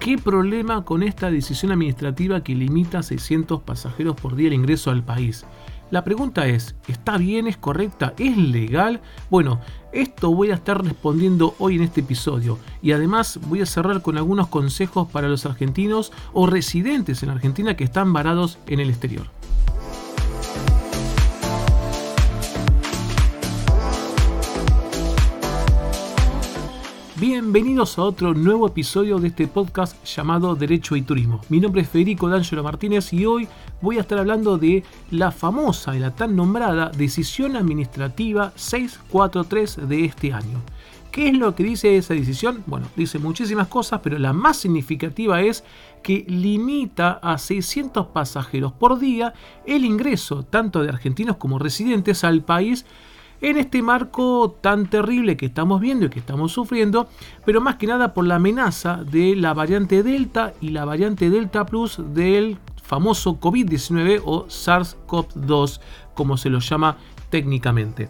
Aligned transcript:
¿Qué 0.00 0.16
problema 0.16 0.82
con 0.82 1.02
esta 1.02 1.30
decisión 1.30 1.72
administrativa 1.72 2.42
que 2.42 2.54
limita 2.54 3.00
a 3.00 3.02
600 3.02 3.60
pasajeros 3.60 4.16
por 4.16 4.34
día 4.34 4.48
el 4.48 4.54
ingreso 4.54 4.90
al 4.90 5.04
país? 5.04 5.44
La 5.90 6.04
pregunta 6.04 6.46
es, 6.46 6.74
¿está 6.88 7.18
bien? 7.18 7.46
¿Es 7.46 7.58
correcta? 7.58 8.14
¿Es 8.16 8.34
legal? 8.34 9.02
Bueno, 9.28 9.60
esto 9.92 10.34
voy 10.34 10.52
a 10.52 10.54
estar 10.54 10.82
respondiendo 10.82 11.54
hoy 11.58 11.76
en 11.76 11.82
este 11.82 12.00
episodio 12.00 12.58
y 12.80 12.92
además 12.92 13.38
voy 13.48 13.60
a 13.60 13.66
cerrar 13.66 14.00
con 14.00 14.16
algunos 14.16 14.48
consejos 14.48 15.06
para 15.06 15.28
los 15.28 15.44
argentinos 15.44 16.12
o 16.32 16.46
residentes 16.46 17.22
en 17.22 17.28
Argentina 17.28 17.76
que 17.76 17.84
están 17.84 18.14
varados 18.14 18.56
en 18.68 18.80
el 18.80 18.88
exterior. 18.88 19.26
Bienvenidos 27.20 27.98
a 27.98 28.04
otro 28.04 28.32
nuevo 28.32 28.66
episodio 28.66 29.18
de 29.18 29.28
este 29.28 29.46
podcast 29.46 30.02
llamado 30.06 30.54
Derecho 30.54 30.96
y 30.96 31.02
Turismo. 31.02 31.42
Mi 31.50 31.60
nombre 31.60 31.82
es 31.82 31.88
Federico 31.90 32.30
D'Angelo 32.30 32.62
Martínez 32.62 33.12
y 33.12 33.26
hoy 33.26 33.46
voy 33.82 33.98
a 33.98 34.00
estar 34.00 34.18
hablando 34.18 34.56
de 34.56 34.82
la 35.10 35.30
famosa 35.30 35.94
y 35.94 35.98
la 35.98 36.14
tan 36.14 36.34
nombrada 36.34 36.88
Decisión 36.88 37.56
Administrativa 37.56 38.54
643 38.56 39.86
de 39.86 40.06
este 40.06 40.32
año. 40.32 40.62
¿Qué 41.12 41.28
es 41.28 41.36
lo 41.36 41.54
que 41.54 41.62
dice 41.62 41.94
esa 41.98 42.14
decisión? 42.14 42.62
Bueno, 42.64 42.86
dice 42.96 43.18
muchísimas 43.18 43.68
cosas, 43.68 44.00
pero 44.02 44.18
la 44.18 44.32
más 44.32 44.56
significativa 44.56 45.42
es 45.42 45.62
que 46.02 46.24
limita 46.26 47.20
a 47.22 47.36
600 47.36 48.06
pasajeros 48.06 48.72
por 48.72 48.98
día 48.98 49.34
el 49.66 49.84
ingreso 49.84 50.42
tanto 50.44 50.82
de 50.82 50.88
argentinos 50.88 51.36
como 51.36 51.58
residentes 51.58 52.24
al 52.24 52.40
país 52.40 52.86
en 53.40 53.56
este 53.56 53.82
marco 53.82 54.56
tan 54.60 54.88
terrible 54.88 55.36
que 55.36 55.46
estamos 55.46 55.80
viendo 55.80 56.06
y 56.06 56.10
que 56.10 56.18
estamos 56.18 56.52
sufriendo, 56.52 57.08
pero 57.44 57.60
más 57.60 57.76
que 57.76 57.86
nada 57.86 58.14
por 58.14 58.26
la 58.26 58.36
amenaza 58.36 59.02
de 59.04 59.34
la 59.36 59.54
variante 59.54 60.02
Delta 60.02 60.54
y 60.60 60.70
la 60.70 60.84
variante 60.84 61.30
Delta 61.30 61.66
Plus 61.66 61.98
del 62.14 62.58
famoso 62.82 63.38
COVID-19 63.40 64.22
o 64.24 64.46
SARS-CoV-2, 64.46 65.80
como 66.14 66.36
se 66.36 66.50
lo 66.50 66.58
llama 66.58 66.96
técnicamente. 67.30 68.08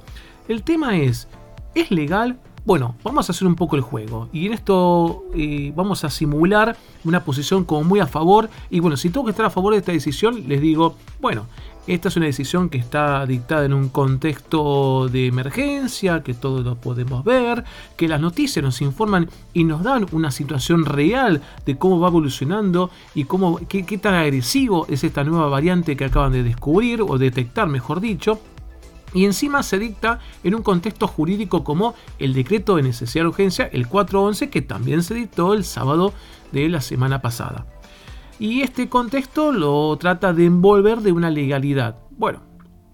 El 0.48 0.62
tema 0.62 0.96
es, 0.96 1.28
¿es 1.74 1.90
legal? 1.90 2.38
Bueno, 2.64 2.94
vamos 3.02 3.28
a 3.28 3.32
hacer 3.32 3.48
un 3.48 3.56
poco 3.56 3.76
el 3.76 3.82
juego 3.82 4.28
y 4.32 4.46
en 4.46 4.52
esto 4.52 5.24
eh, 5.34 5.72
vamos 5.74 6.04
a 6.04 6.10
simular 6.10 6.76
una 7.04 7.24
posición 7.24 7.64
como 7.64 7.84
muy 7.84 8.00
a 8.00 8.06
favor 8.06 8.50
y 8.68 8.80
bueno, 8.80 8.98
si 8.98 9.08
tengo 9.08 9.24
que 9.24 9.30
estar 9.30 9.46
a 9.46 9.50
favor 9.50 9.72
de 9.72 9.78
esta 9.78 9.92
decisión, 9.92 10.44
les 10.46 10.60
digo, 10.60 10.94
bueno, 11.20 11.46
esta 11.86 12.08
es 12.08 12.16
una 12.16 12.26
decisión 12.26 12.68
que 12.68 12.76
está 12.76 13.24
dictada 13.24 13.64
en 13.64 13.72
un 13.72 13.88
contexto 13.88 15.08
de 15.08 15.26
emergencia, 15.26 16.22
que 16.22 16.34
todos 16.34 16.62
lo 16.62 16.76
podemos 16.76 17.24
ver, 17.24 17.64
que 17.96 18.08
las 18.08 18.20
noticias 18.20 18.62
nos 18.62 18.82
informan 18.82 19.30
y 19.54 19.64
nos 19.64 19.82
dan 19.82 20.06
una 20.12 20.30
situación 20.30 20.84
real 20.84 21.40
de 21.64 21.78
cómo 21.78 21.98
va 21.98 22.08
evolucionando 22.08 22.90
y 23.14 23.24
cómo, 23.24 23.58
qué, 23.68 23.86
qué 23.86 23.96
tan 23.96 24.14
agresivo 24.14 24.86
es 24.88 25.02
esta 25.02 25.24
nueva 25.24 25.48
variante 25.48 25.96
que 25.96 26.04
acaban 26.04 26.32
de 26.32 26.42
descubrir 26.42 27.00
o 27.00 27.16
detectar, 27.16 27.66
mejor 27.68 28.00
dicho. 28.00 28.38
Y 29.12 29.24
encima 29.24 29.62
se 29.62 29.78
dicta 29.78 30.20
en 30.44 30.54
un 30.54 30.62
contexto 30.62 31.06
jurídico 31.06 31.64
como 31.64 31.94
el 32.18 32.32
decreto 32.32 32.76
de 32.76 32.82
necesidad 32.82 33.24
de 33.24 33.28
urgencia, 33.28 33.68
el 33.72 33.88
411, 33.88 34.50
que 34.50 34.62
también 34.62 35.02
se 35.02 35.14
dictó 35.14 35.54
el 35.54 35.64
sábado 35.64 36.12
de 36.52 36.68
la 36.68 36.80
semana 36.80 37.20
pasada. 37.20 37.66
Y 38.38 38.62
este 38.62 38.88
contexto 38.88 39.52
lo 39.52 39.96
trata 39.98 40.32
de 40.32 40.46
envolver 40.46 41.00
de 41.00 41.12
una 41.12 41.30
legalidad. 41.30 41.96
Bueno, 42.10 42.40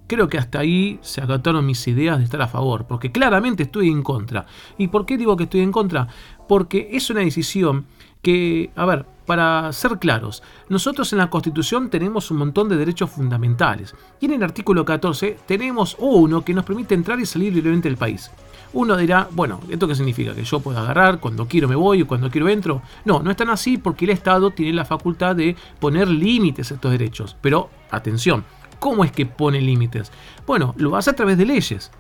creo 0.07 0.29
que 0.29 0.39
hasta 0.39 0.61
ahí 0.61 0.99
se 1.03 1.21
agotaron 1.21 1.67
mis 1.67 1.87
ideas 1.87 2.19
de 2.19 2.25
estar 2.25 2.43
a 2.43 2.49
favor, 2.49 2.87
porque 2.87 3.13
claramente 3.13 3.65
estoy 3.65 3.91
en 3.91 4.03
contra. 4.03 4.47
¿Y 4.79 4.89
por 4.89 5.07
qué 5.07 5.17
digo 5.17 5.37
que 5.37 5.45
estoy 5.45 5.61
en 5.61 5.73
contra? 5.73 6.09
Porque 6.49 6.89
es 6.93 7.11
una 7.11 7.21
decisión 7.21 7.87
que, 8.23 8.71
a 8.75 8.85
ver, 8.85 9.07
para 9.27 9.73
ser 9.73 9.99
claros, 9.99 10.43
nosotros 10.69 11.13
en 11.13 11.19
la 11.19 11.31
Constitución 11.31 11.91
tenemos 11.91 12.31
un 12.31 12.39
montón 12.39 12.69
de 12.69 12.77
derechos 12.77 13.11
fundamentales. 13.11 13.95
Y 14.21 14.27
en 14.27 14.35
el 14.35 14.43
artículo 14.43 14.85
14 14.85 15.39
tenemos 15.47 15.97
uno 15.99 16.45
que 16.45 16.55
nos 16.55 16.65
permite 16.65 16.95
entrar 16.95 17.19
y 17.21 17.27
salir 17.27 17.53
libremente 17.53 17.89
del 17.89 17.99
país. 17.99 18.31
Uno 18.73 18.97
dirá, 18.97 19.29
bueno, 19.33 19.61
¿esto 19.69 19.89
qué 19.89 19.95
significa? 19.95 20.35
¿Que 20.35 20.45
yo 20.45 20.61
puedo 20.61 20.79
agarrar 20.79 21.19
cuando 21.19 21.47
quiero 21.47 21.67
me 21.67 21.77
voy 21.77 22.01
y 22.01 22.05
cuando 22.05 22.31
quiero 22.31 22.49
entro? 22.49 22.83
No, 23.05 23.23
no 23.23 23.31
es 23.31 23.37
tan 23.37 23.51
así 23.51 23.79
porque 23.79 24.05
el 24.05 24.11
Estado 24.13 24.51
tiene 24.51 24.73
la 24.73 24.85
facultad 24.85 25.35
de 25.35 25.57
poner 25.81 26.09
límites 26.09 26.71
a 26.71 26.75
estos 26.75 26.91
derechos. 26.91 27.37
Pero, 27.41 27.71
atención, 27.91 28.45
¿cómo 28.79 29.05
es 29.05 29.13
que 29.13 29.27
pone 29.27 29.61
límites? 29.61 30.13
Bueno, 30.47 30.75
lo 30.77 30.97
hace 30.97 31.11
a 31.11 31.17
través 31.17 31.39
de 31.39 31.47
leyes. 31.47 31.91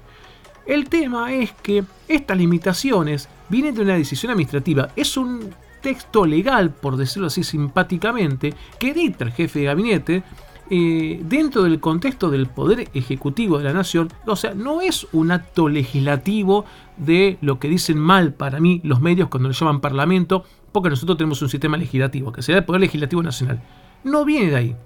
El 0.66 0.88
tema 0.88 1.32
es 1.32 1.52
que 1.52 1.84
estas 2.08 2.36
limitaciones 2.36 3.28
vienen 3.48 3.74
de 3.74 3.82
una 3.82 3.94
decisión 3.94 4.32
administrativa. 4.32 4.88
Es 4.96 5.16
un 5.16 5.54
texto 5.86 6.26
legal, 6.26 6.70
por 6.70 6.96
decirlo 6.96 7.28
así 7.28 7.44
simpáticamente, 7.44 8.52
que 8.80 8.92
dicta 8.92 9.24
el 9.24 9.30
jefe 9.30 9.60
de 9.60 9.64
gabinete 9.66 10.24
eh, 10.68 11.20
dentro 11.22 11.62
del 11.62 11.78
contexto 11.78 12.28
del 12.28 12.48
poder 12.48 12.88
ejecutivo 12.92 13.58
de 13.58 13.62
la 13.62 13.72
nación, 13.72 14.08
o 14.26 14.34
sea, 14.34 14.52
no 14.52 14.80
es 14.80 15.06
un 15.12 15.30
acto 15.30 15.68
legislativo 15.68 16.64
de 16.96 17.38
lo 17.40 17.60
que 17.60 17.68
dicen 17.68 17.98
mal 17.98 18.34
para 18.34 18.58
mí 18.58 18.80
los 18.82 19.00
medios 19.00 19.28
cuando 19.28 19.48
lo 19.48 19.54
llaman 19.54 19.80
parlamento, 19.80 20.42
porque 20.72 20.90
nosotros 20.90 21.18
tenemos 21.18 21.40
un 21.40 21.50
sistema 21.50 21.76
legislativo, 21.76 22.32
que 22.32 22.42
será 22.42 22.58
el 22.58 22.64
Poder 22.64 22.80
Legislativo 22.80 23.22
Nacional. 23.22 23.62
No 24.02 24.24
viene 24.24 24.50
de 24.50 24.56
ahí. 24.56 24.76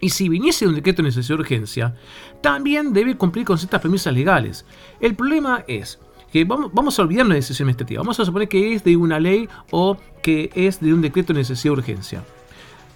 Y 0.00 0.10
si 0.10 0.28
viniese 0.28 0.66
un 0.66 0.74
decreto 0.74 1.00
de 1.00 1.10
necesidad 1.10 1.36
de 1.36 1.42
urgencia, 1.42 1.94
también 2.40 2.92
debe 2.92 3.16
cumplir 3.16 3.44
con 3.44 3.56
ciertas 3.56 3.80
premisas 3.80 4.12
legales. 4.12 4.66
El 4.98 5.14
problema 5.14 5.62
es 5.68 6.00
que 6.34 6.44
vamos, 6.44 6.98
a 6.98 7.02
olvidar 7.02 7.26
una 7.26 7.36
decisión 7.36 7.66
administrativa. 7.66 8.00
Vamos 8.00 8.18
a 8.18 8.24
suponer 8.24 8.48
que 8.48 8.74
es 8.74 8.82
de 8.82 8.96
una 8.96 9.20
ley 9.20 9.48
o 9.70 9.96
que 10.20 10.50
es 10.56 10.80
de 10.80 10.92
un 10.92 11.00
decreto 11.00 11.32
de 11.32 11.38
necesidad 11.38 11.72
de 11.72 11.78
urgencia. 11.78 12.24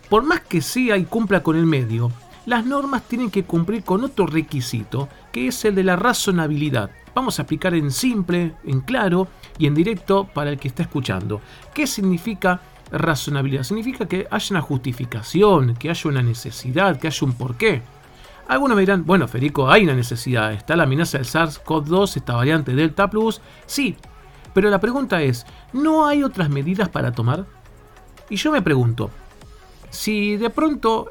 Por 0.09 0.25
más 0.25 0.41
que 0.41 0.61
sea 0.61 0.97
y 0.97 1.05
cumpla 1.05 1.41
con 1.45 1.55
el 1.55 1.65
medio, 1.65 2.11
las 2.47 2.67
normas 2.67 3.05
tienen 3.07 3.31
que 3.31 3.45
cumplir 3.45 3.85
con 3.85 4.03
otro 4.03 4.27
requisito, 4.27 5.09
que 5.31 5.47
es 5.47 5.65
el 5.65 5.77
de 5.77 5.85
la 5.85 5.95
razonabilidad. 5.95 6.91
Vamos 7.15 7.39
a 7.39 7.43
explicar 7.43 7.75
en 7.75 7.93
simple, 7.93 8.57
en 8.65 8.81
claro 8.81 9.29
y 9.57 9.69
en 9.69 9.77
directo 9.77 10.25
para 10.35 10.51
el 10.51 10.59
que 10.59 10.67
está 10.67 10.83
escuchando. 10.83 11.41
¿Qué 11.73 11.87
significa 11.87 12.61
razonabilidad? 12.91 13.63
Significa 13.63 14.09
que 14.09 14.27
haya 14.29 14.49
una 14.51 14.63
justificación, 14.63 15.77
que 15.77 15.91
haya 15.91 16.11
una 16.11 16.23
necesidad, 16.23 16.99
que 16.99 17.07
haya 17.07 17.25
un 17.25 17.35
porqué. 17.35 17.83
Algunos 18.49 18.77
me 18.77 18.81
dirán, 18.81 19.05
bueno, 19.05 19.29
Federico, 19.29 19.71
hay 19.71 19.85
una 19.85 19.95
necesidad. 19.95 20.53
Está 20.55 20.75
la 20.75 20.85
amenaza 20.85 21.19
del 21.19 21.27
SARS-CoV-2, 21.27 22.17
esta 22.17 22.35
variante 22.35 22.75
Delta 22.75 23.11
Plus. 23.11 23.43
Sí, 23.67 23.95
pero 24.55 24.71
la 24.71 24.81
pregunta 24.81 25.23
es, 25.23 25.47
¿no 25.75 26.07
hay 26.07 26.23
otras 26.23 26.49
medidas 26.49 26.89
para 26.89 27.13
tomar? 27.13 27.45
Y 28.31 28.37
yo 28.37 28.51
me 28.51 28.63
pregunto, 28.63 29.11
si 29.91 30.37
de 30.37 30.49
pronto 30.49 31.09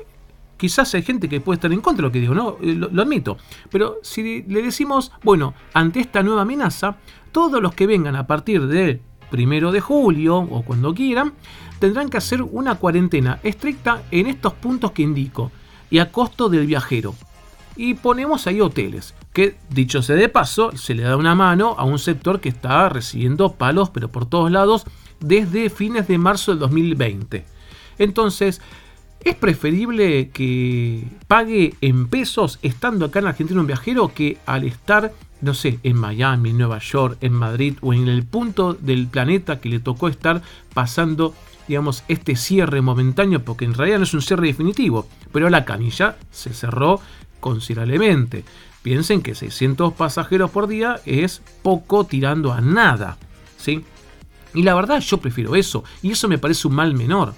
quizás 0.57 0.93
hay 0.95 1.03
gente 1.03 1.29
que 1.29 1.39
puede 1.39 1.57
estar 1.57 1.71
en 1.71 1.81
contra 1.81 2.01
de 2.01 2.07
lo 2.07 2.11
que 2.11 2.19
digo, 2.19 2.33
¿no? 2.33 2.57
Eh, 2.61 2.73
lo, 2.73 3.01
admito. 3.01 3.37
Pero 3.69 3.99
si 4.01 4.41
le 4.41 4.63
decimos, 4.63 5.11
bueno, 5.23 5.53
ante 5.73 5.99
esta 5.99 6.23
nueva 6.23 6.41
amenaza, 6.41 6.97
todos 7.31 7.61
los 7.61 7.75
que 7.75 7.85
vengan 7.85 8.15
a 8.15 8.25
partir 8.25 8.65
del 8.65 9.01
primero 9.29 9.71
de 9.71 9.81
julio 9.81 10.37
o 10.37 10.63
cuando 10.63 10.93
quieran, 10.93 11.33
tendrán 11.79 12.09
que 12.09 12.17
hacer 12.17 12.41
una 12.41 12.75
cuarentena 12.75 13.39
estricta 13.43 14.01
en 14.09 14.25
estos 14.25 14.53
puntos 14.53 14.91
que 14.91 15.03
indico 15.03 15.51
y 15.89 15.99
a 15.99 16.11
costo 16.11 16.49
del 16.49 16.65
viajero. 16.65 17.13
Y 17.77 17.93
ponemos 17.93 18.47
ahí 18.47 18.59
hoteles, 18.59 19.13
que 19.33 19.55
dicho 19.69 20.01
sea 20.01 20.15
de 20.15 20.29
paso, 20.29 20.75
se 20.75 20.95
le 20.95 21.03
da 21.03 21.15
una 21.15 21.35
mano 21.35 21.75
a 21.77 21.83
un 21.83 21.99
sector 21.99 22.41
que 22.41 22.49
está 22.49 22.89
recibiendo 22.89 23.53
palos, 23.53 23.91
pero 23.91 24.09
por 24.09 24.25
todos 24.25 24.51
lados, 24.51 24.85
desde 25.19 25.69
fines 25.69 26.07
de 26.07 26.17
marzo 26.17 26.51
del 26.51 26.59
2020. 26.59 27.45
Entonces, 27.99 28.61
es 29.21 29.35
preferible 29.35 30.29
que 30.29 31.03
pague 31.27 31.75
en 31.81 32.07
pesos 32.07 32.59
estando 32.61 33.05
acá 33.05 33.19
en 33.19 33.27
Argentina 33.27 33.59
un 33.59 33.67
viajero 33.67 34.13
que 34.13 34.37
al 34.45 34.63
estar, 34.63 35.13
no 35.41 35.53
sé, 35.53 35.79
en 35.83 35.97
Miami, 35.97 36.51
en 36.51 36.57
Nueva 36.57 36.79
York, 36.79 37.17
en 37.21 37.33
Madrid 37.33 37.75
o 37.81 37.93
en 37.93 38.07
el 38.07 38.23
punto 38.23 38.73
del 38.73 39.07
planeta 39.07 39.59
que 39.59 39.69
le 39.69 39.79
tocó 39.79 40.07
estar 40.07 40.41
pasando, 40.73 41.33
digamos, 41.67 42.03
este 42.07 42.35
cierre 42.35 42.81
momentáneo, 42.81 43.43
porque 43.43 43.65
en 43.65 43.73
realidad 43.73 43.97
no 43.97 44.03
es 44.03 44.13
un 44.13 44.21
cierre 44.21 44.47
definitivo, 44.47 45.07
pero 45.31 45.49
la 45.49 45.65
canilla 45.65 46.17
se 46.31 46.53
cerró 46.53 47.01
considerablemente. 47.39 48.43
Piensen 48.81 49.21
que 49.21 49.35
600 49.35 49.93
pasajeros 49.93 50.51
por 50.51 50.67
día 50.67 51.01
es 51.05 51.41
poco 51.61 52.05
tirando 52.05 52.53
a 52.53 52.61
nada, 52.61 53.17
¿sí? 53.57 53.83
Y 54.53 54.63
la 54.63 54.75
verdad 54.75 54.99
yo 54.99 55.17
prefiero 55.17 55.55
eso, 55.55 55.83
y 56.01 56.11
eso 56.11 56.27
me 56.27 56.37
parece 56.37 56.67
un 56.67 56.75
mal 56.75 56.93
menor. 56.93 57.33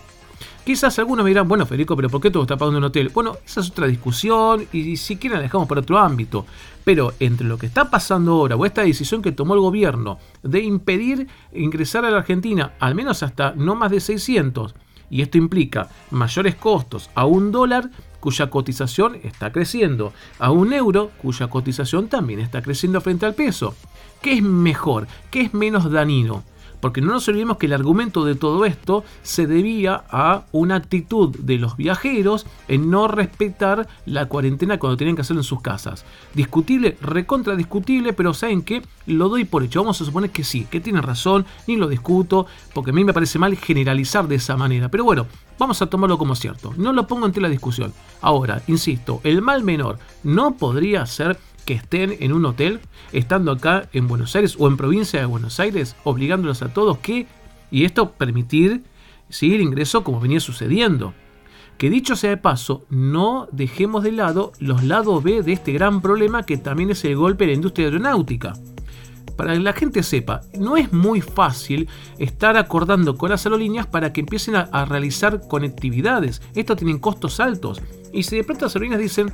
Quizás 0.64 1.00
algunos 1.00 1.24
me 1.24 1.32
dirán, 1.32 1.48
bueno 1.48 1.66
Federico, 1.66 1.96
pero 1.96 2.10
¿por 2.10 2.22
qué 2.22 2.30
todo 2.30 2.44
está 2.44 2.56
pagando 2.56 2.78
un 2.78 2.84
hotel? 2.84 3.10
Bueno, 3.10 3.38
esa 3.44 3.62
es 3.62 3.72
otra 3.72 3.88
discusión 3.88 4.68
y 4.72 4.98
si 4.98 5.18
quieren 5.18 5.40
la 5.40 5.44
dejamos 5.44 5.68
para 5.68 5.82
otro 5.82 5.98
ámbito. 5.98 6.46
Pero 6.84 7.14
entre 7.20 7.48
lo 7.48 7.58
que 7.58 7.66
está 7.66 7.90
pasando 7.90 8.34
ahora 8.34 8.56
o 8.56 8.66
esta 8.66 8.84
decisión 8.84 9.24
que 9.24 9.32
tomó 9.32 9.56
el 9.56 9.62
gobierno 9.62 10.20
de 10.44 10.60
impedir 10.62 11.28
ingresar 11.54 12.06
a 12.06 12.12
la 12.12 12.18
Argentina 12.18 12.74
al 12.80 12.94
menos 12.94 13.24
hasta 13.24 13.54
no 13.56 13.74
más 13.74 13.90
de 13.90 14.00
600, 14.00 14.76
y 15.10 15.24
esto 15.24 15.40
implica 15.40 15.90
mayores 16.12 16.54
costos 16.54 17.10
a 17.16 17.26
un 17.26 17.52
dólar 17.52 17.90
cuya 18.20 18.50
cotización 18.50 19.16
está 19.24 19.52
creciendo, 19.52 20.14
a 20.40 20.52
un 20.52 20.74
euro 20.74 21.12
cuya 21.22 21.48
cotización 21.48 22.08
también 22.08 22.40
está 22.40 22.62
creciendo 22.62 23.02
frente 23.02 23.26
al 23.26 23.36
peso. 23.36 23.76
¿Qué 24.22 24.34
es 24.34 24.44
mejor? 24.44 25.08
¿Qué 25.32 25.42
es 25.42 25.54
menos 25.54 25.90
dañino? 25.90 26.44
Porque 26.80 27.02
no 27.02 27.12
nos 27.12 27.28
olvidemos 27.28 27.58
que 27.58 27.66
el 27.66 27.74
argumento 27.74 28.26
de 28.26 28.36
todo 28.36 28.66
esto 28.66 29.04
se 29.22 29.48
debía 29.48 30.04
a 30.10 30.44
una 30.52 30.76
actitud 30.76 31.36
de 31.38 31.58
los 31.58 31.78
viajeros 31.78 32.46
en 32.68 32.90
no 32.90 33.08
respetar 33.08 33.88
la 34.06 34.28
cuarentena 34.28 34.80
cuando 34.80 34.98
tenían 34.98 35.16
que 35.16 35.22
hacerlo 35.22 35.42
en 35.42 35.46
sus 35.46 35.62
casas. 35.62 36.06
Discutible, 36.34 36.98
recontra 37.02 37.56
discutible, 37.56 38.14
pero 38.14 38.34
¿saben 38.34 38.62
qué? 38.62 38.82
Lo 39.06 39.30
doy 39.30 39.46
por 39.46 39.64
hecho. 39.64 39.82
Vamos 39.82 40.02
a 40.02 40.06
suponer 40.06 40.30
que 40.30 40.44
sí, 40.44 40.68
que 40.70 40.80
tiene 40.80 41.02
razón, 41.02 41.46
ni 41.68 41.76
lo 41.76 41.88
discuto, 41.88 42.46
porque 42.74 42.92
a 42.92 42.94
mí 42.94 43.04
me 43.04 43.14
parece 43.14 43.40
mal 43.40 43.58
generalizar 43.58 44.28
de 44.28 44.36
esa 44.36 44.56
manera. 44.56 44.90
Pero 44.90 45.04
bueno, 45.04 45.28
vamos 45.58 45.82
a 45.82 45.88
tomarlo 45.88 46.18
como 46.18 46.36
cierto. 46.36 46.74
No 46.78 46.94
lo 46.94 47.08
pongo 47.08 47.26
ante 47.26 47.42
la 47.42 47.50
discusión. 47.50 47.94
Ahora, 48.22 48.62
insisto, 48.68 49.22
el 49.24 49.42
mal 49.42 49.64
menor 49.64 50.00
no 50.24 50.56
podría 50.56 51.06
ser 51.06 51.38
que 51.70 51.76
estén 51.76 52.18
en 52.20 52.34
un 52.34 52.48
hotel, 52.48 52.80
estando 53.12 53.52
acá 53.52 53.88
en 53.94 54.08
Buenos 54.08 54.36
Aires 54.36 54.56
o 54.58 54.68
en 54.68 54.76
provincia 54.76 55.20
de 55.20 55.28
Buenos 55.28 55.60
Aires, 55.60 55.96
obligándolos 56.04 56.64
a 56.64 56.74
todos 56.74 56.98
que, 56.98 57.28
y 57.70 57.86
esto 57.86 58.14
permitir, 58.14 58.82
¿sí? 59.30 59.54
el 59.54 59.62
ingreso 59.62 60.04
como 60.04 60.20
venía 60.20 60.40
sucediendo. 60.40 61.14
Que 61.78 61.92
dicho 61.92 62.16
sea 62.16 62.32
de 62.32 62.38
paso, 62.38 62.88
no 62.90 63.48
dejemos 63.52 64.04
de 64.04 64.14
lado 64.14 64.52
los 64.58 64.84
lados 64.84 65.22
B 65.22 65.44
de 65.44 65.54
este 65.54 65.72
gran 65.72 66.02
problema 66.02 66.42
que 66.42 66.58
también 66.58 66.90
es 66.90 67.06
el 67.06 67.16
golpe 67.16 67.44
de 67.44 67.52
la 67.52 67.58
industria 67.58 67.86
aeronáutica. 67.86 68.54
Para 69.38 69.54
que 69.54 69.60
la 69.60 69.74
gente 69.74 70.02
sepa, 70.02 70.42
no 70.58 70.76
es 70.76 70.92
muy 70.92 71.22
fácil 71.22 71.88
estar 72.18 72.58
acordando 72.58 73.16
con 73.16 73.30
las 73.30 73.46
aerolíneas 73.46 73.86
para 73.86 74.12
que 74.12 74.22
empiecen 74.22 74.56
a, 74.56 74.86
realizar 74.86 75.48
conectividades. 75.48 76.42
Esto 76.56 76.76
tienen 76.76 76.98
costos 76.98 77.40
altos. 77.40 77.80
Y 78.12 78.24
si 78.24 78.38
de 78.38 78.44
pronto 78.44 78.66
las 78.66 78.76
aerolíneas 78.76 79.02
dicen, 79.04 79.32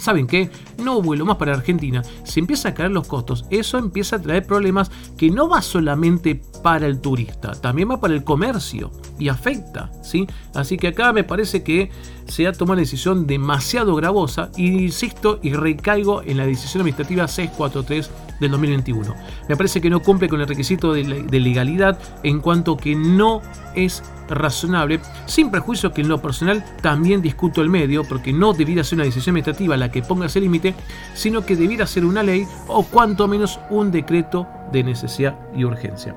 ¿saben 0.00 0.26
qué? 0.26 0.50
No 0.78 1.02
vuelo 1.02 1.24
más 1.24 1.36
para 1.36 1.54
Argentina. 1.54 2.02
Se 2.24 2.40
empieza 2.40 2.70
a 2.70 2.74
caer 2.74 2.90
los 2.90 3.06
costos. 3.06 3.44
Eso 3.50 3.78
empieza 3.78 4.16
a 4.16 4.22
traer 4.22 4.46
problemas 4.46 4.90
que 5.16 5.30
no 5.30 5.48
va 5.48 5.62
solamente 5.62 6.40
para 6.62 6.86
el 6.86 7.00
turista, 7.00 7.52
también 7.52 7.90
va 7.90 8.00
para 8.00 8.14
el 8.14 8.24
comercio 8.24 8.90
y 9.18 9.28
afecta, 9.28 9.90
¿sí? 10.02 10.26
Así 10.54 10.76
que 10.76 10.88
acá 10.88 11.12
me 11.12 11.24
parece 11.24 11.62
que 11.62 11.90
se 12.26 12.46
ha 12.46 12.52
tomado 12.52 12.74
una 12.74 12.82
decisión 12.82 13.26
demasiado 13.26 13.94
gravosa 13.94 14.50
y 14.56 14.84
insisto 14.84 15.40
y 15.42 15.52
recaigo 15.52 16.22
en 16.22 16.36
la 16.36 16.46
decisión 16.46 16.82
administrativa 16.82 17.26
643 17.26 18.10
del 18.40 18.50
2021. 18.50 19.14
Me 19.48 19.56
parece 19.56 19.80
que 19.80 19.90
no 19.90 20.00
cumple 20.00 20.28
con 20.28 20.40
el 20.40 20.48
requisito 20.48 20.92
de, 20.92 21.04
legalidad 21.04 21.98
en 22.22 22.40
cuanto 22.40 22.76
que 22.76 22.94
no 22.94 23.42
es 23.74 24.02
razonable, 24.30 25.00
sin 25.26 25.50
prejuicio 25.50 25.92
que 25.92 26.00
en 26.00 26.08
lo 26.08 26.22
personal 26.22 26.64
también 26.80 27.20
discuto 27.20 27.60
el 27.60 27.68
medio, 27.68 28.04
porque 28.04 28.32
no 28.32 28.52
debiera 28.52 28.84
ser 28.84 28.96
una 28.96 29.04
decisión 29.04 29.34
administrativa 29.34 29.76
la 29.76 29.90
que 29.90 30.02
ponga 30.02 30.26
ese 30.26 30.40
límite, 30.40 30.74
sino 31.14 31.44
que 31.44 31.56
debiera 31.56 31.86
ser 31.86 32.04
una 32.04 32.22
ley 32.22 32.46
o 32.68 32.84
cuanto 32.84 33.28
menos 33.28 33.60
un 33.70 33.90
decreto 33.90 34.46
de 34.72 34.84
necesidad 34.84 35.34
y 35.54 35.64
urgencia. 35.64 36.14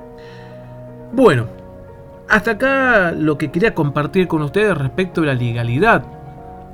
Bueno, 1.12 1.48
hasta 2.30 2.52
acá 2.52 3.12
lo 3.12 3.38
que 3.38 3.52
quería 3.52 3.76
compartir 3.76 4.28
con 4.28 4.42
ustedes 4.42 4.78
respecto 4.78 5.22
a 5.22 5.26
la 5.26 5.34
legalidad 5.34 6.04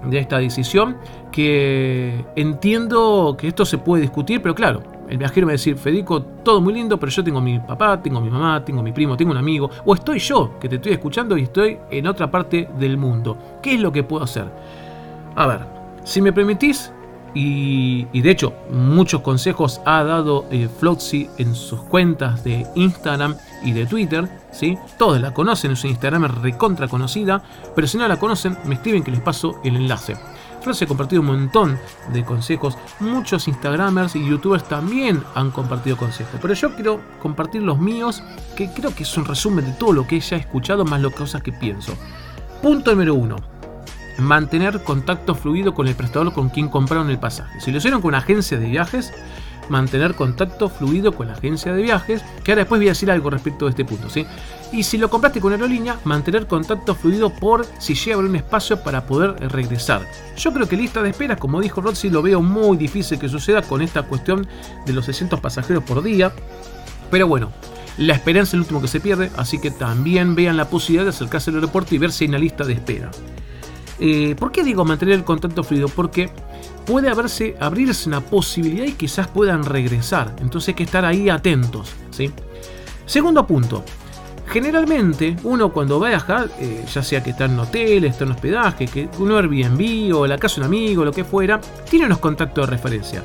de 0.06 0.19
esta 0.19 0.38
decisión, 0.38 0.97
que 1.31 2.25
entiendo 2.36 3.36
que 3.38 3.50
esto 3.50 3.65
se 3.65 3.77
puede 3.77 4.03
discutir, 4.03 4.41
pero 4.41 4.56
claro, 4.56 4.81
el 5.09 5.17
viajero 5.17 5.47
me 5.47 5.51
va 5.51 5.56
a 5.56 5.59
decir, 5.59 5.75
Federico, 5.75 6.21
todo 6.21 6.61
muy 6.61 6.73
lindo, 6.73 7.00
pero 7.00 7.11
yo 7.11 7.23
tengo 7.23 7.41
mi 7.41 7.59
papá, 7.59 8.01
tengo 8.01 8.21
mi 8.21 8.29
mamá, 8.29 8.63
tengo 8.63 8.83
mi 8.83 8.91
primo, 8.91 9.17
tengo 9.17 9.31
un 9.31 9.38
amigo, 9.38 9.69
o 9.85 9.95
estoy 9.95 10.19
yo, 10.19 10.57
que 10.59 10.69
te 10.69 10.75
estoy 10.75 10.94
escuchando 10.94 11.38
y 11.38 11.44
estoy 11.44 11.79
en 11.89 12.07
otra 12.07 12.29
parte 12.29 12.69
del 12.77 12.97
mundo. 12.97 13.38
¿Qué 13.61 13.73
es 13.73 13.81
lo 13.81 13.91
que 13.91 14.03
puedo 14.03 14.23
hacer? 14.23 14.45
A 15.35 15.47
ver, 15.47 15.61
si 16.03 16.21
me 16.21 16.31
permitís, 16.31 16.91
y, 17.33 18.21
de 18.21 18.31
hecho 18.31 18.53
muchos 18.71 19.21
consejos 19.21 19.81
ha 19.85 20.03
dado 20.03 20.45
eh, 20.51 20.67
en 21.38 21.55
sus 21.55 21.81
cuentas 21.83 22.44
de 22.44 22.65
Instagram 22.75 23.35
y 23.63 23.71
de 23.71 23.85
Twitter, 23.85 24.27
¿sí? 24.51 24.77
Todos 24.97 25.19
la 25.21 25.33
conocen, 25.33 25.75
su 25.75 25.88
Instagram 25.88 26.25
es 26.25 26.35
recontra 26.35 26.88
conocida, 26.88 27.44
pero 27.75 27.88
si 27.88 27.97
no 27.97 28.07
la 28.07 28.17
conocen, 28.17 28.57
me 28.65 28.75
escriben 28.75 29.03
que 29.03 29.12
les 29.12 29.21
paso 29.21 29.59
el 29.63 29.75
enlace. 29.75 30.15
Floxy 30.61 30.85
ha 30.85 30.88
compartido 30.88 31.21
un 31.21 31.27
montón 31.27 31.79
de 32.13 32.23
consejos, 32.23 32.77
muchos 33.00 33.47
Instagramers 33.47 34.15
y 34.15 34.25
YouTubers 34.25 34.67
también 34.67 35.23
han 35.35 35.51
compartido 35.51 35.97
consejos, 35.97 36.39
pero 36.41 36.53
yo 36.53 36.75
quiero 36.75 37.01
compartir 37.21 37.61
los 37.61 37.79
míos, 37.79 38.23
que 38.56 38.69
creo 38.71 38.94
que 38.94 39.03
es 39.03 39.17
un 39.17 39.25
resumen 39.25 39.65
de 39.65 39.71
todo 39.73 39.94
lo 39.94 40.07
que 40.07 40.19
ya 40.19 40.38
he 40.38 40.39
escuchado, 40.39 40.85
más 40.85 41.01
las 41.01 41.13
cosas 41.13 41.41
que 41.41 41.51
pienso. 41.51 41.94
Punto 42.61 42.91
número 42.91 43.15
uno 43.15 43.38
mantener 44.19 44.83
contacto 44.83 45.35
fluido 45.35 45.73
con 45.73 45.88
el 45.88 45.95
prestador 45.95 46.33
con 46.33 46.50
quien 46.50 46.67
compraron 46.67 47.09
el 47.09 47.19
pasaje. 47.19 47.59
Si 47.59 47.71
lo 47.71 47.77
hicieron 47.77 48.01
con 48.01 48.15
agencia 48.15 48.59
de 48.59 48.67
viajes, 48.67 49.13
mantener 49.69 50.16
contacto 50.16 50.69
fluido 50.69 51.13
con 51.13 51.27
la 51.27 51.33
agencia 51.33 51.74
de 51.74 51.81
viajes, 51.81 52.21
que 52.44 52.51
ahora 52.51 52.62
después 52.62 52.80
voy 52.80 52.88
a 52.88 52.92
decir 52.92 53.12
algo 53.12 53.30
respecto 53.30 53.66
de 53.66 53.71
este 53.71 53.86
punto, 53.86 54.10
¿sí? 54.10 54.25
Y 54.71 54.83
si 54.83 54.98
lo 54.98 55.10
compraste 55.10 55.42
con 55.42 55.51
aerolínea, 55.51 56.00
mantener 56.04 56.45
contacto 56.45 56.94
fluido 56.94 57.31
por 57.31 57.66
si 57.80 57.95
llega 57.95 58.18
a 58.18 58.19
un 58.19 58.36
espacio 58.36 58.83
para 58.83 59.06
poder 59.06 59.36
regresar. 59.51 60.06
Yo 60.38 60.54
creo 60.54 60.68
que 60.68 60.77
lista 60.77 61.01
de 61.01 61.10
espera, 61.10 61.38
como 61.38 61.62
dijo 61.62 61.81
Roxy, 61.81 62.10
lo 62.10 62.21
veo 62.21 62.42
muy 62.42 62.77
difícil 62.77 63.18
que 63.18 63.30
suceda 63.30 63.62
con 63.63 63.81
esta 63.81 64.04
cuestión 64.04 64.48
de 64.86 64.94
los 64.94 65.06
600 65.06 65.39
pasajeros 65.39 65.83
por 65.83 66.04
día. 66.04 66.31
Pero 67.10 67.27
bueno, 67.27 67.51
la 67.98 68.13
esperanza 68.13 68.51
es 68.51 68.54
el 68.54 68.60
último 68.62 68.81
que 68.81 68.88
se 68.88 69.00
pierde, 69.00 69.31
así 69.38 69.60
que 69.60 69.72
también 69.72 70.36
vean 70.36 70.56
la 70.56 70.69
posibilidad 70.69 71.04
de 71.04 71.10
acercarse 71.10 71.50
al 71.50 71.57
aeropuerto 71.57 71.95
y 71.95 71.98
ver 71.98 72.12
si 72.12 72.25
hay 72.25 72.30
una 72.30 72.38
lista 72.38 72.63
de 72.63 72.74
espera. 72.74 73.10
Eh, 74.00 74.36
¿Por 74.38 74.51
qué 74.51 74.63
digo 74.63 74.86
mantener 74.86 75.15
el 75.15 75.24
contacto 75.24 75.63
fluido? 75.63 75.89
Porque 75.89 76.30
puede 76.85 77.09
haberse, 77.09 77.56
abrirse 77.59 78.09
una 78.09 78.21
posibilidad 78.21 78.85
y 78.85 78.94
quizás 78.94 79.27
puedan 79.27 79.63
regresar. 79.63 80.35
Entonces 80.39 80.69
hay 80.69 80.73
que 80.73 80.83
estar 80.83 81.06
ahí 81.06 81.29
atentos. 81.29 81.91
¿sí? 82.11 82.31
Segundo 83.06 83.45
punto. 83.45 83.83
Generalmente 84.47 85.35
uno 85.44 85.71
cuando 85.71 86.00
va 86.00 86.07
a 86.07 86.09
viajar, 86.09 86.50
eh, 86.59 86.83
ya 86.91 87.03
sea 87.03 87.21
que 87.21 87.29
está 87.29 87.45
en 87.45 87.59
hotel, 87.59 88.06
está 88.06 88.23
en 88.23 88.31
hospedaje, 88.31 88.88
que 88.88 89.07
uno 89.19 89.38
Airbnb 89.38 90.15
o 90.15 90.25
la 90.25 90.39
casa 90.39 90.56
de 90.56 90.61
un 90.61 90.65
amigo, 90.67 91.06
lo 91.06 91.11
que 91.11 91.23
fuera, 91.23 91.61
tiene 91.88 92.07
unos 92.07 92.17
contactos 92.17 92.65
de 92.65 92.71
referencia. 92.71 93.23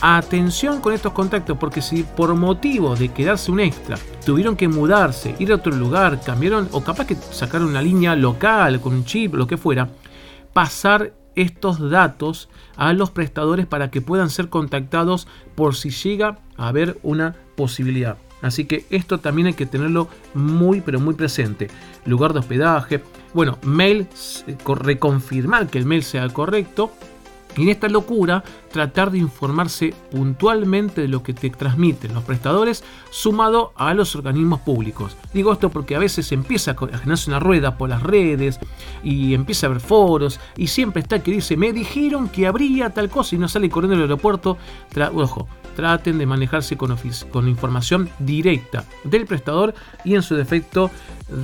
Atención 0.00 0.80
con 0.80 0.92
estos 0.92 1.12
contactos 1.12 1.56
porque 1.58 1.82
si 1.82 2.02
por 2.02 2.34
motivo 2.34 2.96
de 2.96 3.08
quedarse 3.08 3.50
un 3.50 3.60
extra 3.60 3.96
tuvieron 4.24 4.56
que 4.56 4.68
mudarse, 4.68 5.34
ir 5.38 5.52
a 5.52 5.56
otro 5.56 5.72
lugar, 5.72 6.20
cambiaron 6.20 6.68
o 6.72 6.82
capaz 6.82 7.06
que 7.06 7.16
sacaron 7.16 7.68
una 7.68 7.82
línea 7.82 8.14
local 8.16 8.80
con 8.80 8.94
un 8.94 9.04
chip, 9.04 9.34
lo 9.34 9.46
que 9.46 9.56
fuera, 9.56 9.88
pasar 10.52 11.12
estos 11.38 11.90
datos 11.90 12.48
a 12.76 12.92
los 12.92 13.10
prestadores 13.10 13.66
para 13.66 13.90
que 13.90 14.00
puedan 14.00 14.28
ser 14.28 14.48
contactados 14.48 15.28
por 15.54 15.76
si 15.76 15.90
llega 15.90 16.38
a 16.56 16.68
haber 16.68 16.98
una 17.02 17.36
posibilidad. 17.56 18.18
Así 18.42 18.64
que 18.66 18.84
esto 18.90 19.18
también 19.18 19.48
hay 19.48 19.54
que 19.54 19.66
tenerlo 19.66 20.08
muy 20.34 20.80
pero 20.80 21.00
muy 21.00 21.14
presente. 21.14 21.68
Lugar 22.04 22.32
de 22.32 22.40
hospedaje, 22.40 23.02
bueno, 23.34 23.58
mail, 23.62 24.08
eh, 24.46 24.56
reconfirmar 24.66 25.68
que 25.68 25.78
el 25.78 25.86
mail 25.86 26.02
sea 26.02 26.28
correcto 26.28 26.92
y 27.56 27.62
en 27.62 27.68
esta 27.70 27.88
locura, 27.88 28.44
tratar 28.70 29.10
de 29.10 29.18
informarse 29.18 29.94
puntualmente 30.10 31.00
de 31.00 31.08
lo 31.08 31.22
que 31.22 31.34
te 31.34 31.50
transmiten 31.50 32.14
los 32.14 32.24
prestadores 32.24 32.84
sumado 33.10 33.72
a 33.76 33.94
los 33.94 34.14
organismos 34.14 34.60
públicos. 34.60 35.16
Digo 35.32 35.52
esto 35.52 35.70
porque 35.70 35.96
a 35.96 35.98
veces 35.98 36.30
empieza 36.32 36.72
a 36.72 36.98
generarse 36.98 37.30
una 37.30 37.40
rueda 37.40 37.76
por 37.76 37.88
las 37.88 38.02
redes 38.02 38.60
y 39.02 39.34
empieza 39.34 39.66
a 39.66 39.70
haber 39.70 39.80
foros 39.80 40.38
y 40.56 40.68
siempre 40.68 41.02
está 41.02 41.22
que 41.22 41.32
dice, 41.32 41.56
me 41.56 41.72
dijeron 41.72 42.28
que 42.28 42.46
habría 42.46 42.90
tal 42.90 43.08
cosa 43.08 43.34
y 43.34 43.38
no 43.38 43.48
sale 43.48 43.70
corriendo 43.70 43.96
del 43.96 44.02
aeropuerto. 44.02 44.58
ojo, 45.14 45.48
traten 45.78 46.18
de 46.18 46.26
manejarse 46.26 46.76
con, 46.76 46.98
con 47.30 47.46
información 47.46 48.10
directa 48.18 48.84
del 49.04 49.26
prestador 49.26 49.76
y 50.04 50.16
en 50.16 50.22
su 50.22 50.34
defecto 50.34 50.90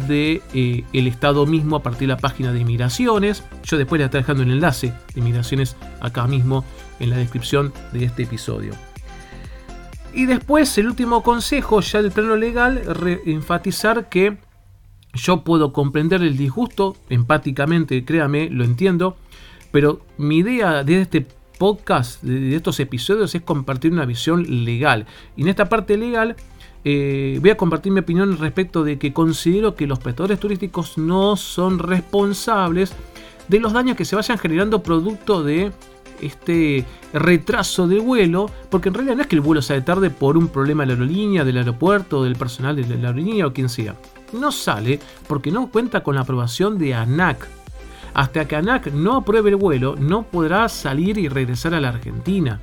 de 0.09 0.43
eh, 0.53 0.83
Estado 0.93 1.47
mismo 1.47 1.77
a 1.77 1.85
partir 1.85 2.09
de 2.09 2.15
la 2.15 2.17
página 2.17 2.53
de 2.53 2.59
inmigraciones. 2.59 3.45
Yo 3.63 3.79
después 3.79 4.01
le 4.01 4.07
estaré 4.07 4.23
dejando 4.23 4.43
el 4.43 4.51
enlace 4.51 4.89
de 4.89 5.21
inmigraciones 5.21 5.77
acá 6.01 6.27
mismo 6.27 6.65
en 6.99 7.11
la 7.11 7.17
descripción 7.17 7.73
de 7.93 8.07
este 8.07 8.25
episodio. 8.25 8.73
Y 10.13 10.27
después 10.27 10.77
el 10.79 10.89
último 10.89 11.23
consejo, 11.23 11.81
ya 11.81 12.03
del 12.03 12.11
plano 12.11 12.35
legal, 12.35 12.83
enfatizar 13.27 14.09
que 14.09 14.39
yo 15.13 15.45
puedo 15.45 15.73
comprender 15.73 16.23
el 16.23 16.37
disgusto, 16.37 16.97
empáticamente, 17.09 18.05
créame, 18.05 18.51
lo 18.51 18.65
entiendo, 18.65 19.17
pero 19.71 20.01
mi 20.19 20.39
idea 20.39 20.83
de 20.83 21.03
este 21.03 21.25
podcast, 21.59 22.23
de 22.23 22.57
estos 22.57 22.81
episodios, 22.81 23.35
es 23.35 23.43
compartir 23.43 23.93
una 23.93 24.05
visión 24.05 24.65
legal. 24.65 25.07
Y 25.37 25.43
en 25.43 25.49
esta 25.49 25.69
parte 25.69 25.97
legal 25.97 26.37
eh, 26.85 27.39
voy 27.41 27.51
a 27.51 27.57
compartir 27.57 27.93
mi 27.93 28.01
opinión 28.01 28.37
respecto 28.39 28.85
de 28.85 28.99
que 28.99 29.13
considero 29.13 29.75
que 29.75 29.87
los 29.87 29.99
prestadores 29.99 30.39
turísticos 30.39 30.99
no 30.99 31.37
son 31.37 31.79
responsables 31.79 32.93
de 33.49 33.61
los 33.61 33.73
daños 33.73 33.97
que 33.97 34.05
se 34.05 34.17
vayan 34.17 34.39
generando 34.39 34.83
producto 34.83 35.43
de 35.43 35.73
este 36.21 36.85
retraso 37.13 37.89
de 37.89 37.99
vuelo, 37.99 38.51
porque 38.71 38.89
en 38.89 38.95
realidad 38.95 39.17
no 39.17 39.23
es 39.23 39.29
que 39.29 39.37
el 39.37 39.41
vuelo 39.41 39.63
sale 39.63 39.81
tarde 39.81 40.11
por 40.11 40.37
un 40.37 40.49
problema 40.49 40.83
de 40.83 40.89
la 40.89 40.93
aerolínea, 40.95 41.45
del 41.45 41.59
aeropuerto, 41.59 42.23
del 42.23 42.37
personal 42.37 42.77
de 42.77 42.87
la 42.87 43.09
aerolínea 43.09 43.47
o 43.47 43.53
quien 43.53 43.69
sea. 43.69 43.97
No 44.33 44.53
sale 44.53 45.01
porque 45.27 45.51
no 45.51 45.71
cuenta 45.71 46.03
con 46.03 46.15
la 46.15 46.23
aprobación 46.23 46.79
de 46.79 46.95
ANAC, 46.95 47.49
hasta 48.15 48.47
que 48.47 48.57
ANAC 48.57 48.93
no 48.93 49.17
apruebe 49.17 49.51
el 49.51 49.57
vuelo, 49.57 49.97
no 49.99 50.23
podrá 50.23 50.69
salir 50.69 51.19
y 51.19 51.29
regresar 51.29 51.75
a 51.75 51.81
la 51.81 51.89
Argentina. 51.89 52.61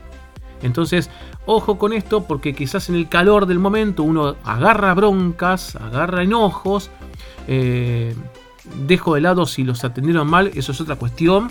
Entonces, 0.63 1.10
ojo 1.46 1.77
con 1.77 1.93
esto 1.93 2.24
porque 2.24 2.53
quizás 2.53 2.89
en 2.89 2.96
el 2.96 3.10
calor 3.10 3.46
del 3.46 3.60
momento 3.60 4.03
uno 4.03 4.36
agarra 4.43 4.93
broncas, 4.93 5.75
agarra 5.75 6.24
enojos, 6.24 6.89
eh, 7.48 8.15
dejo 8.88 9.15
de 9.15 9.22
lado 9.22 9.46
si 9.46 9.63
los 9.63 9.84
atendieron 9.84 10.29
mal, 10.29 10.51
eso 10.55 10.72
es 10.72 10.81
otra 10.81 10.96
cuestión. 10.96 11.50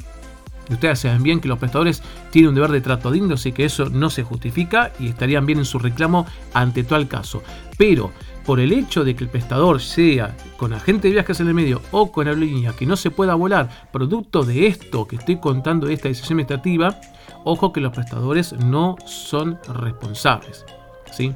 Ustedes 0.70 1.00
saben 1.00 1.24
bien 1.24 1.40
que 1.40 1.48
los 1.48 1.58
prestadores 1.58 2.00
tienen 2.30 2.50
un 2.50 2.54
deber 2.54 2.70
de 2.70 2.80
trato 2.80 3.10
digno, 3.10 3.34
así 3.34 3.50
que 3.50 3.64
eso 3.64 3.90
no 3.90 4.08
se 4.08 4.22
justifica 4.22 4.92
y 5.00 5.08
estarían 5.08 5.44
bien 5.44 5.58
en 5.58 5.64
su 5.64 5.80
reclamo 5.80 6.26
ante 6.54 6.84
tal 6.84 7.08
caso. 7.08 7.42
Pero 7.76 8.12
por 8.50 8.58
el 8.58 8.72
hecho 8.72 9.04
de 9.04 9.14
que 9.14 9.22
el 9.22 9.30
prestador 9.30 9.80
sea 9.80 10.36
con 10.56 10.72
agente 10.72 11.06
de 11.06 11.14
viajes 11.14 11.38
en 11.38 11.46
el 11.46 11.54
medio 11.54 11.80
o 11.92 12.10
con 12.10 12.26
aerolínea 12.26 12.72
que 12.72 12.84
no 12.84 12.96
se 12.96 13.12
pueda 13.12 13.36
volar 13.36 13.68
producto 13.92 14.42
de 14.42 14.66
esto 14.66 15.06
que 15.06 15.14
estoy 15.14 15.36
contando 15.36 15.86
de 15.86 15.94
esta 15.94 16.08
decisión 16.08 16.32
administrativa, 16.32 17.00
ojo 17.44 17.72
que 17.72 17.80
los 17.80 17.92
prestadores 17.92 18.52
no 18.54 18.96
son 19.06 19.56
responsables. 19.72 20.64
¿sí? 21.12 21.32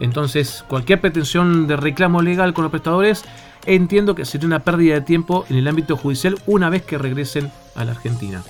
Entonces, 0.00 0.64
cualquier 0.66 1.00
pretensión 1.00 1.68
de 1.68 1.76
reclamo 1.76 2.20
legal 2.20 2.52
con 2.52 2.64
los 2.64 2.72
prestadores, 2.72 3.24
entiendo 3.64 4.16
que 4.16 4.24
sería 4.24 4.48
una 4.48 4.64
pérdida 4.64 4.94
de 4.94 5.02
tiempo 5.02 5.44
en 5.50 5.56
el 5.56 5.68
ámbito 5.68 5.96
judicial 5.96 6.36
una 6.46 6.68
vez 6.68 6.82
que 6.82 6.98
regresen 6.98 7.52
a 7.76 7.84
la 7.84 7.92
Argentina. 7.92 8.42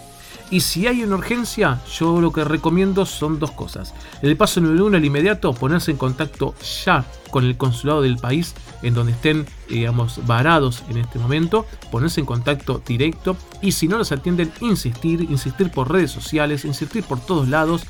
Y 0.51 0.61
si 0.61 0.89
hay 0.89 1.05
una 1.05 1.17
urgencia, 1.17 1.81
yo 1.97 2.21
lo 2.21 2.33
que 2.33 2.43
recomiendo 2.43 3.07
son 3.07 3.39
dos 3.39 3.53
cosas. 3.53 3.95
El 4.21 4.37
paso 4.37 4.61
número 4.61 4.87
uno, 4.87 4.97
el 4.97 5.05
inmediato, 5.05 5.53
ponerse 5.55 5.93
en 5.93 5.97
contacto 5.97 6.55
ya 6.85 7.05
con 7.31 7.45
el 7.45 7.57
consulado 7.57 8.03
del 8.03 8.17
país 8.17 8.55
en 8.83 8.95
donde 8.95 9.13
estén, 9.13 9.47
digamos, 9.69 10.27
varados 10.27 10.83
en 10.89 10.99
este 10.99 11.21
momento, 11.21 11.67
ponerse 11.93 12.19
en 12.19 12.27
contacto 12.27 12.83
directo. 12.85 13.37
Y 13.63 13.73
si 13.73 13.87
no 13.87 13.97
los 13.97 14.11
atienden, 14.11 14.53
insistir, 14.61 15.23
insistir 15.31 15.71
por 15.71 15.93
redes 15.93 16.11
sociales, 16.11 16.65
insistir 16.65 17.05
por 17.05 17.21
todos 17.21 17.49
lados, 17.49 17.85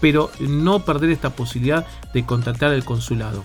pero 0.00 0.32
no 0.40 0.84
perder 0.84 1.10
esta 1.10 1.30
posibilidad 1.30 1.86
de 2.12 2.26
contactar 2.26 2.72
al 2.72 2.84
consulado 2.84 3.44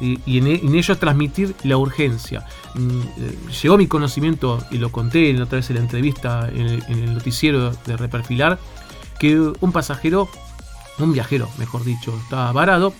y, 0.00 0.38
en, 0.38 0.74
ello 0.74 0.96
transmitir 0.98 1.54
la 1.64 1.76
urgencia. 1.76 2.46
Mm, 2.74 3.00
eh, 3.00 3.38
llegó 3.62 3.76
mi 3.76 3.86
conocimiento, 3.86 4.64
y 4.70 4.78
lo 4.78 4.90
conté 4.90 5.30
en 5.30 5.40
otra 5.42 5.56
vez 5.56 5.70
en 5.70 5.76
la 5.76 5.82
entrevista 5.82 6.48
en 6.52 6.82
el, 6.88 7.14
noticiero 7.14 7.70
de 7.70 7.96
Reperfilar, 7.96 8.58
que 9.18 9.38
un 9.38 9.72
pasajero, 9.72 10.28
un 10.98 11.12
viajero, 11.12 11.48
mejor 11.58 11.84
dicho, 11.84 12.16
estaba 12.22 12.52
varado 12.52 12.92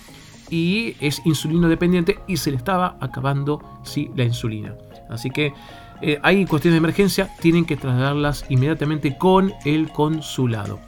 y 0.49 0.95
es 0.99 1.21
insulino 1.25 1.67
dependiente 1.67 2.19
y 2.27 2.37
se 2.37 2.51
le 2.51 2.57
estaba 2.57 2.97
acabando 2.99 3.61
sí, 3.83 4.09
la 4.15 4.23
insulina. 4.23 4.75
Así 5.09 5.29
que 5.29 5.53
eh, 6.01 6.19
hay 6.23 6.45
cuestiones 6.45 6.75
de 6.75 6.77
emergencia, 6.77 7.29
tienen 7.39 7.65
que 7.65 7.77
trasladarlas 7.77 8.45
inmediatamente 8.49 9.17
con 9.17 9.53
el 9.65 9.91
consulado. 9.91 10.79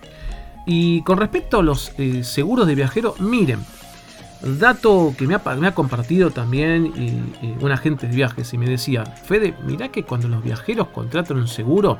Y 0.65 1.01
con 1.03 1.17
respecto 1.17 1.59
a 1.59 1.63
los 1.63 1.93
eh, 1.97 2.23
seguros 2.23 2.67
de 2.67 2.75
viajero, 2.75 3.15
miren, 3.19 3.59
Dato 4.41 5.13
que 5.17 5.25
me 5.27 5.35
ha, 5.35 5.73
compartido 5.73 6.31
también 6.31 6.93
un 7.59 7.71
agente 7.71 8.07
de 8.07 8.15
viajes 8.15 8.53
y 8.53 8.57
me 8.57 8.67
decía, 8.67 9.03
Fede, 9.05 9.55
mirá 9.65 9.89
que 9.89 10.03
cuando 10.03 10.27
los 10.27 10.43
viajeros 10.43 10.89
contratan 10.89 11.37
un 11.37 11.47
seguro, 11.47 11.99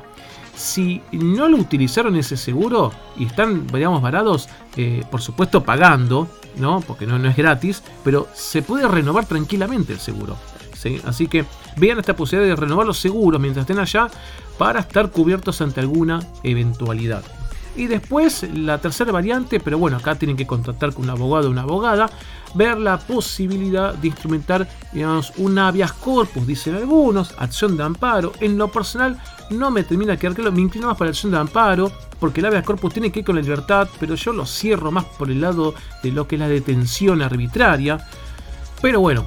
si 0.54 1.02
no 1.12 1.48
lo 1.48 1.56
utilizaron 1.56 2.16
ese 2.16 2.36
seguro 2.36 2.92
y 3.16 3.26
están, 3.26 3.66
digamos, 3.66 4.02
varados, 4.02 4.48
eh, 4.76 5.04
por 5.10 5.20
supuesto 5.20 5.62
pagando, 5.64 6.28
¿no? 6.56 6.80
Porque 6.80 7.06
no, 7.06 7.18
no 7.18 7.28
es 7.28 7.36
gratis, 7.36 7.82
pero 8.04 8.28
se 8.34 8.62
puede 8.62 8.86
renovar 8.86 9.26
tranquilamente 9.26 9.92
el 9.92 10.00
seguro. 10.00 10.36
Así 11.04 11.26
que 11.26 11.44
vean 11.76 11.98
esta 11.98 12.14
posibilidad 12.14 12.54
de 12.54 12.60
renovar 12.60 12.86
los 12.86 12.98
seguros 12.98 13.40
mientras 13.40 13.64
estén 13.64 13.80
allá 13.80 14.08
para 14.58 14.80
estar 14.80 15.10
cubiertos 15.10 15.60
ante 15.60 15.80
alguna 15.80 16.20
eventualidad. 16.42 17.24
Y 17.78 17.86
después 17.86 18.44
la 18.54 18.78
tercera 18.78 19.12
variante, 19.12 19.60
pero 19.60 19.78
bueno, 19.78 19.98
acá 19.98 20.16
tienen 20.16 20.36
que 20.36 20.48
contactar 20.48 20.92
con 20.92 21.04
un 21.04 21.10
abogado 21.10 21.46
o 21.46 21.52
una 21.52 21.62
abogada, 21.62 22.10
ver 22.54 22.76
la 22.76 22.98
posibilidad 22.98 23.94
de 23.94 24.08
instrumentar, 24.08 24.68
digamos, 24.92 25.32
un 25.36 25.56
habeas 25.60 25.92
corpus, 25.92 26.44
dicen 26.44 26.74
algunos, 26.74 27.36
acción 27.38 27.76
de 27.76 27.84
amparo. 27.84 28.32
En 28.40 28.58
lo 28.58 28.66
personal 28.66 29.16
no 29.50 29.70
me 29.70 29.84
termina 29.84 30.14
de 30.14 30.18
quedar 30.18 30.34
claro, 30.34 30.50
me 30.50 30.60
inclino 30.60 30.88
más 30.88 30.96
para 30.96 31.06
la 31.06 31.12
acción 31.12 31.30
de 31.30 31.38
amparo, 31.38 31.92
porque 32.18 32.40
el 32.40 32.46
habeas 32.46 32.64
corpus 32.64 32.94
tiene 32.94 33.12
que 33.12 33.20
ir 33.20 33.24
con 33.24 33.36
la 33.36 33.42
libertad, 33.42 33.88
pero 34.00 34.16
yo 34.16 34.32
lo 34.32 34.44
cierro 34.44 34.90
más 34.90 35.04
por 35.04 35.30
el 35.30 35.40
lado 35.40 35.72
de 36.02 36.10
lo 36.10 36.26
que 36.26 36.34
es 36.34 36.40
la 36.40 36.48
detención 36.48 37.22
arbitraria. 37.22 38.04
Pero 38.82 38.98
bueno, 38.98 39.24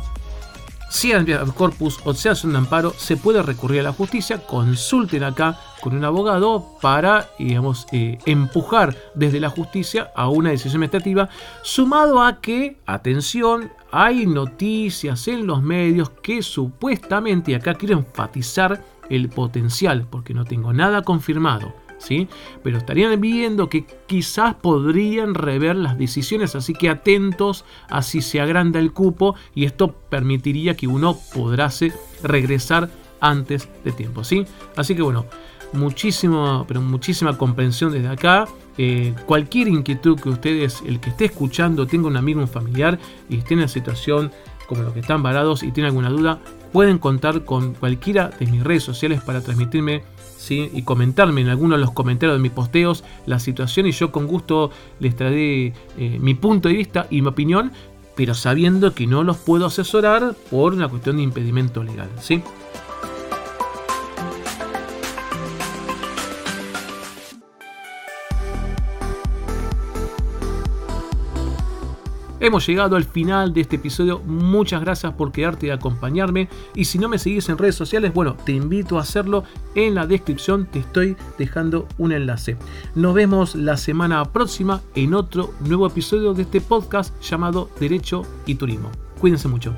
sea 0.89 1.19
el 1.19 1.53
corpus 1.53 1.99
o 2.03 2.13
sea 2.13 2.33
un 2.43 2.57
amparo, 2.57 2.93
se 2.97 3.15
puede 3.15 3.41
recurrir 3.41 3.79
a 3.79 3.83
la 3.83 3.93
justicia. 3.93 4.45
Consulten 4.45 5.23
acá 5.23 5.57
con 5.81 5.95
un 5.95 6.05
abogado 6.05 6.65
para, 6.81 7.29
digamos, 7.37 7.87
eh, 7.91 8.17
empujar 8.25 8.95
desde 9.15 9.39
la 9.39 9.49
justicia 9.49 10.11
a 10.15 10.29
una 10.29 10.51
decisión 10.51 10.83
administrativa, 10.83 11.29
sumado 11.63 12.21
a 12.21 12.39
que, 12.39 12.77
atención, 12.85 13.71
hay 13.91 14.25
noticias 14.25 15.27
en 15.27 15.47
los 15.47 15.61
medios 15.61 16.09
que 16.21 16.41
supuestamente, 16.41 17.51
y 17.51 17.55
acá 17.55 17.73
quiero 17.73 17.97
enfatizar 17.97 18.83
el 19.09 19.29
potencial, 19.29 20.07
porque 20.09 20.33
no 20.33 20.45
tengo 20.45 20.71
nada 20.71 21.01
confirmado, 21.01 21.73
pero 22.63 22.77
estarían 22.77 23.19
viendo 23.19 23.69
que 23.69 23.85
quizás 24.07 24.55
podrían 24.55 25.33
rever 25.33 25.75
las 25.75 25.97
decisiones, 25.97 26.55
así 26.55 26.73
que 26.73 26.89
atentos 26.89 27.65
a 27.89 28.01
si 28.01 28.21
se 28.21 28.41
agranda 28.41 28.79
el 28.79 28.91
cupo 28.91 29.35
y 29.53 29.65
esto 29.65 29.93
permitiría 30.09 30.75
que 30.75 30.87
uno 30.87 31.17
podrase 31.33 31.93
regresar 32.23 32.89
antes 33.19 33.69
de 33.83 33.91
tiempo, 33.91 34.23
¿sí? 34.23 34.45
Así 34.75 34.95
que 34.95 35.01
bueno, 35.01 35.25
muchísimo, 35.73 36.65
pero 36.67 36.81
muchísima 36.81 37.37
comprensión 37.37 37.91
desde 37.91 38.07
acá. 38.07 38.47
Eh, 38.77 39.13
cualquier 39.25 39.67
inquietud 39.67 40.19
que 40.19 40.29
ustedes, 40.29 40.81
el 40.85 40.99
que 40.99 41.09
esté 41.09 41.25
escuchando, 41.25 41.85
tenga 41.85 42.07
un 42.07 42.17
amigo, 42.17 42.41
un 42.41 42.47
familiar 42.47 42.99
y 43.29 43.37
esté 43.37 43.53
en 43.53 43.59
una 43.59 43.67
situación 43.67 44.31
como 44.67 44.83
los 44.83 44.93
que 44.93 45.01
están 45.01 45.21
varados 45.21 45.63
y 45.63 45.71
tiene 45.71 45.87
alguna 45.89 46.09
duda, 46.09 46.39
pueden 46.71 46.97
contar 46.97 47.43
con 47.43 47.73
cualquiera 47.73 48.29
de 48.39 48.45
mis 48.45 48.63
redes 48.63 48.83
sociales 48.83 49.21
para 49.21 49.41
transmitirme 49.41 50.03
y 50.49 50.81
comentarme 50.81 51.41
en 51.41 51.49
alguno 51.49 51.75
de 51.75 51.81
los 51.81 51.91
comentarios 51.91 52.35
de 52.35 52.41
mis 52.41 52.51
posteos 52.51 53.03
la 53.25 53.39
situación 53.39 53.85
y 53.85 53.91
yo 53.91 54.11
con 54.11 54.27
gusto 54.27 54.71
les 54.99 55.15
traeré 55.15 55.73
eh, 55.97 56.17
mi 56.19 56.33
punto 56.33 56.67
de 56.67 56.75
vista 56.75 57.07
y 57.09 57.21
mi 57.21 57.27
opinión, 57.27 57.71
pero 58.15 58.33
sabiendo 58.33 58.93
que 58.93 59.07
no 59.07 59.23
los 59.23 59.37
puedo 59.37 59.65
asesorar 59.65 60.35
por 60.49 60.73
una 60.73 60.87
cuestión 60.87 61.17
de 61.17 61.23
impedimento 61.23 61.83
legal. 61.83 62.09
¿sí? 62.19 62.41
Hemos 72.43 72.65
llegado 72.65 72.95
al 72.95 73.03
final 73.03 73.53
de 73.53 73.61
este 73.61 73.75
episodio. 73.75 74.17
Muchas 74.25 74.81
gracias 74.81 75.13
por 75.13 75.31
quedarte 75.31 75.67
y 75.67 75.69
acompañarme. 75.69 76.49
Y 76.73 76.85
si 76.85 76.97
no 76.97 77.07
me 77.07 77.19
seguís 77.19 77.47
en 77.49 77.59
redes 77.59 77.75
sociales, 77.75 78.15
bueno, 78.15 78.35
te 78.35 78.51
invito 78.51 78.97
a 78.97 79.01
hacerlo. 79.01 79.43
En 79.75 79.93
la 79.93 80.07
descripción 80.07 80.65
te 80.65 80.79
estoy 80.79 81.15
dejando 81.37 81.87
un 81.99 82.13
enlace. 82.13 82.57
Nos 82.95 83.13
vemos 83.13 83.53
la 83.53 83.77
semana 83.77 84.25
próxima 84.25 84.81
en 84.95 85.13
otro 85.13 85.53
nuevo 85.59 85.85
episodio 85.85 86.33
de 86.33 86.41
este 86.41 86.61
podcast 86.61 87.13
llamado 87.21 87.69
Derecho 87.79 88.23
y 88.47 88.55
Turismo. 88.55 88.89
Cuídense 89.19 89.47
mucho. 89.47 89.75